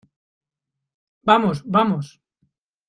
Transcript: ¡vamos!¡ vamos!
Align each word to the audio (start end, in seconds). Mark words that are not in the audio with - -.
¡vamos!¡ 1.29 1.57
vamos! 1.77 2.07